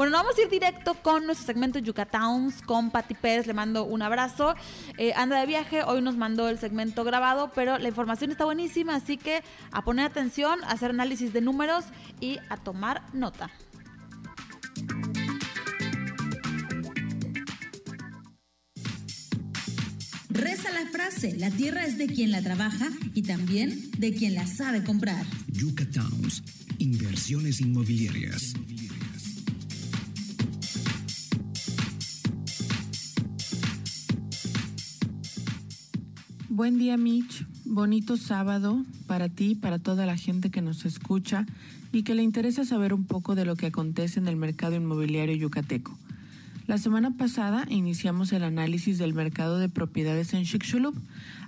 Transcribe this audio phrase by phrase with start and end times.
[0.00, 3.46] Bueno, vamos a ir directo con nuestro segmento Yucatowns con Patti Pérez.
[3.46, 4.54] Le mando un abrazo.
[4.96, 8.94] Eh, anda de viaje, hoy nos mandó el segmento grabado, pero la información está buenísima,
[8.94, 11.84] así que a poner atención, a hacer análisis de números
[12.18, 13.50] y a tomar nota.
[20.30, 24.46] Reza la frase, la tierra es de quien la trabaja y también de quien la
[24.46, 25.26] sabe comprar.
[25.48, 26.42] Yucatowns,
[26.78, 28.54] inversiones inmobiliarias.
[36.60, 41.46] Buen día Mitch, bonito sábado para ti, para toda la gente que nos escucha
[41.90, 45.34] y que le interesa saber un poco de lo que acontece en el mercado inmobiliario
[45.34, 45.96] yucateco.
[46.66, 50.94] La semana pasada iniciamos el análisis del mercado de propiedades en Chicxulub.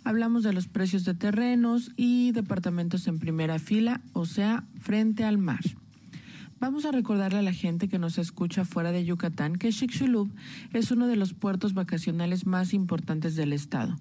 [0.02, 5.36] Hablamos de los precios de terrenos y departamentos en primera fila, o sea, frente al
[5.36, 5.60] mar.
[6.62, 10.30] Vamos a recordarle a la gente que nos escucha fuera de Yucatán que Chicxulub
[10.72, 13.96] es uno de los puertos vacacionales más importantes del estado,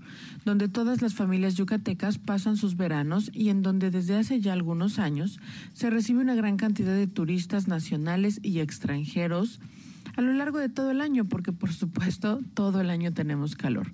[0.45, 4.99] donde todas las familias yucatecas pasan sus veranos y en donde desde hace ya algunos
[4.99, 5.39] años
[5.73, 9.59] se recibe una gran cantidad de turistas nacionales y extranjeros
[10.15, 13.87] a lo largo de todo el año, porque por supuesto todo el año tenemos calor.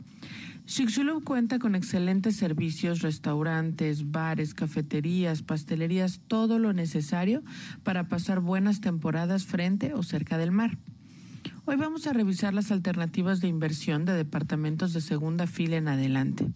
[0.68, 7.42] Chicxulub cuenta con excelentes servicios, restaurantes, bares, cafeterías, pastelerías, todo lo necesario
[7.84, 10.78] para pasar buenas temporadas frente o cerca del mar.
[11.64, 16.52] Hoy vamos a revisar las alternativas de inversión de departamentos de segunda fila en adelante.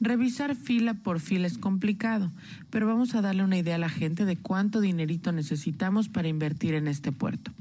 [0.00, 2.32] Revisar fila por fila es complicado,
[2.70, 6.74] pero vamos a darle una idea a la gente de cuánto dinerito necesitamos para invertir
[6.74, 7.52] en este puerto.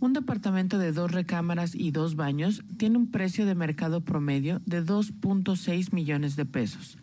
[0.00, 4.84] Un departamento de dos recámaras y dos baños tiene un precio de mercado promedio de
[4.84, 6.98] 2.6 millones de pesos.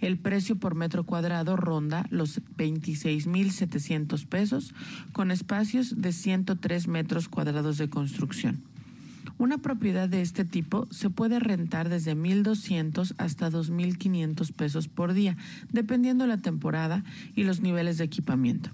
[0.00, 4.74] El precio por metro cuadrado ronda los 26.700 pesos
[5.12, 8.64] con espacios de 103 metros cuadrados de construcción.
[9.38, 15.36] Una propiedad de este tipo se puede rentar desde 1.200 hasta 2.500 pesos por día,
[15.70, 17.04] dependiendo la temporada
[17.36, 18.70] y los niveles de equipamiento.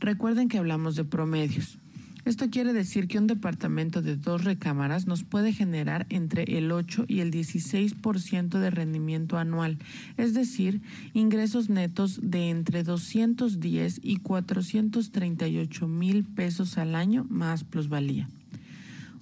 [0.00, 1.78] Recuerden que hablamos de promedios.
[2.24, 7.06] Esto quiere decir que un departamento de dos recámaras nos puede generar entre el 8
[7.08, 9.78] y el 16% de rendimiento anual,
[10.16, 10.82] es decir,
[11.14, 18.28] ingresos netos de entre 210 y 438 mil pesos al año más plusvalía.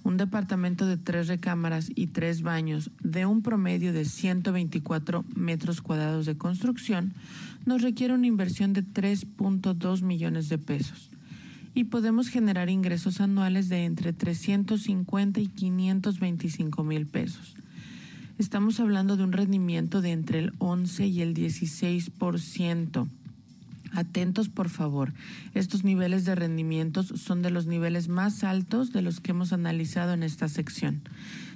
[0.03, 6.27] Un departamento de tres recámaras y tres baños de un promedio de 124 metros cuadrados
[6.27, 7.13] de construcción
[7.65, 11.10] nos requiere una inversión de 3.2 millones de pesos
[11.73, 17.55] y podemos generar ingresos anuales de entre 350 y 525 mil pesos.
[18.37, 23.07] Estamos hablando de un rendimiento de entre el 11 y el 16%.
[23.93, 25.13] Atentos, por favor.
[25.53, 30.13] Estos niveles de rendimientos son de los niveles más altos de los que hemos analizado
[30.13, 31.01] en esta sección.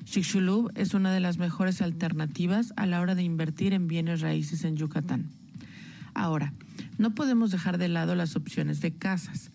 [0.04, 4.64] Chicxulub es una de las mejores alternativas a la hora de invertir en bienes raíces
[4.66, 5.30] en Yucatán.
[6.14, 6.54] Ahora,
[6.98, 9.50] no podemos dejar de lado las opciones de casas.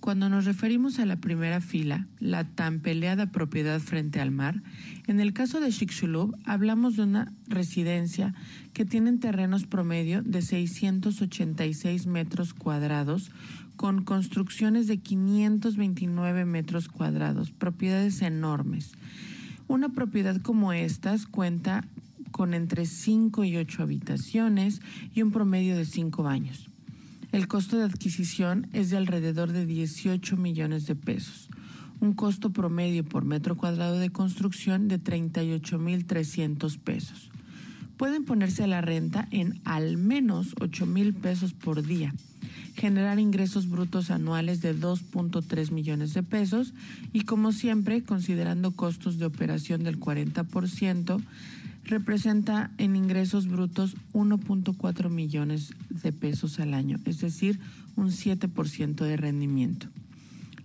[0.00, 4.62] Cuando nos referimos a la primera fila, la tan peleada propiedad frente al mar,
[5.06, 8.34] en el caso de Chicxulub hablamos de una residencia
[8.72, 13.30] que tiene terrenos promedio de 686 metros cuadrados
[13.76, 18.92] con construcciones de 529 metros cuadrados, propiedades enormes.
[19.68, 21.84] Una propiedad como estas cuenta
[22.30, 24.80] con entre 5 y 8 habitaciones
[25.14, 26.69] y un promedio de 5 baños.
[27.32, 31.48] El costo de adquisición es de alrededor de 18 millones de pesos,
[32.00, 37.30] un costo promedio por metro cuadrado de construcción de 38 mil 300 pesos.
[37.96, 42.12] Pueden ponerse a la renta en al menos 8 mil pesos por día,
[42.74, 46.74] generar ingresos brutos anuales de 2.3 millones de pesos
[47.12, 51.22] y como siempre, considerando costos de operación del 40%,
[51.84, 57.58] representa en ingresos brutos 1.4 millones de pesos al año, es decir,
[57.96, 59.88] un 7% de rendimiento.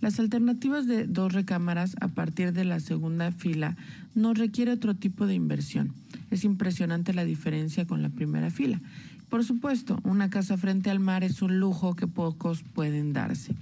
[0.00, 3.76] Las alternativas de dos recámaras a partir de la segunda fila
[4.14, 5.92] no requiere otro tipo de inversión.
[6.30, 8.80] Es impresionante la diferencia con la primera fila.
[9.28, 13.54] Por supuesto, una casa frente al mar es un lujo que pocos pueden darse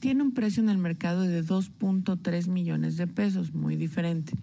[0.00, 4.34] tiene un precio en el mercado de 2.3 millones de pesos, muy diferente.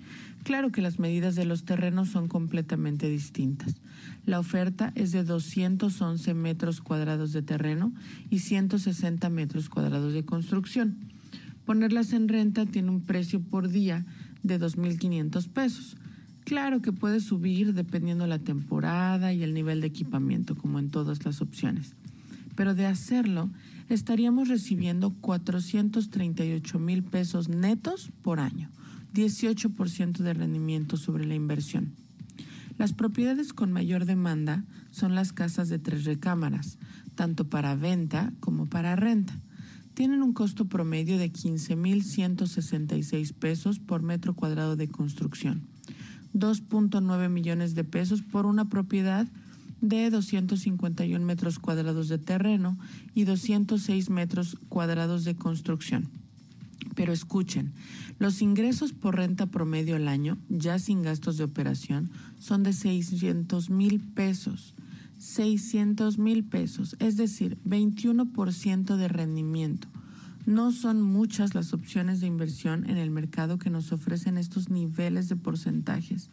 [0.43, 3.75] Claro que las medidas de los terrenos son completamente distintas.
[4.25, 7.93] La oferta es de 211 metros cuadrados de terreno
[8.29, 10.97] y 160 metros cuadrados de construcción.
[11.65, 14.05] Ponerlas en renta tiene un precio por día
[14.43, 15.97] de 2.500 pesos.
[16.43, 21.25] Claro que puede subir dependiendo la temporada y el nivel de equipamiento, como en todas
[21.25, 21.95] las opciones.
[22.55, 23.49] Pero de hacerlo,
[23.89, 28.69] estaríamos recibiendo 438 mil pesos netos por año,
[29.13, 31.93] 18% de rendimiento sobre la inversión.
[32.77, 36.77] Las propiedades con mayor demanda son las casas de tres recámaras,
[37.15, 39.39] tanto para venta como para renta.
[39.93, 45.69] Tienen un costo promedio de 15.166 pesos por metro cuadrado de construcción,
[46.33, 49.25] 2.9 millones de pesos por una propiedad
[49.89, 52.77] de 251 metros cuadrados de terreno
[53.13, 56.09] y 206 metros cuadrados de construcción.
[56.95, 57.73] Pero escuchen,
[58.19, 62.09] los ingresos por renta promedio al año, ya sin gastos de operación,
[62.39, 64.73] son de 600 mil pesos.
[65.17, 69.87] 600 mil pesos, es decir, 21% de rendimiento.
[70.45, 75.27] No son muchas las opciones de inversión en el mercado que nos ofrecen estos niveles
[75.27, 76.29] de porcentajes.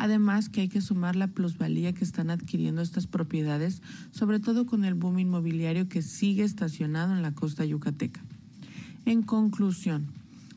[0.00, 4.84] Además que hay que sumar la plusvalía que están adquiriendo estas propiedades, sobre todo con
[4.84, 8.20] el boom inmobiliario que sigue estacionado en la costa yucateca.
[9.06, 10.06] En conclusión,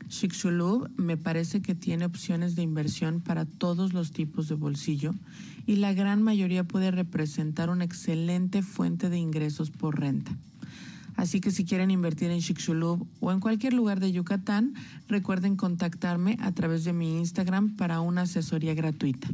[0.06, 5.12] Chicxulub me parece que tiene opciones de inversión para todos los tipos de bolsillo
[5.66, 10.36] y la gran mayoría puede representar una excelente fuente de ingresos por renta.
[11.16, 14.74] Así que si quieren invertir en Chicxulub o en cualquier lugar de Yucatán,
[15.08, 19.28] recuerden contactarme a través de mi Instagram para una asesoría gratuita.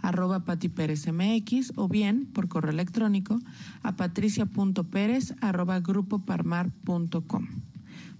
[0.00, 3.40] Arroba Pati MX o bien por correo electrónico
[3.82, 7.46] a patricia.pérez arroba grupoparmar.com.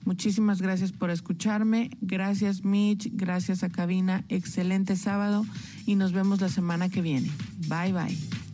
[0.04, 1.90] Muchísimas gracias por escucharme.
[2.00, 4.24] Gracias Mitch, gracias a Cabina.
[4.28, 5.44] Excelente sábado
[5.86, 7.30] y nos vemos la semana que viene.
[7.68, 8.47] Bye bye.